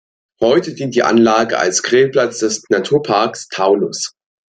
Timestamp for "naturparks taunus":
2.69-4.15